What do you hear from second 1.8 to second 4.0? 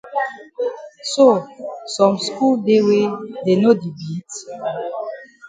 some skul dey wey dey no di